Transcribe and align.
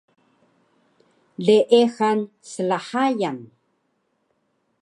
leexan 1.45 2.19
slhayan 2.51 3.39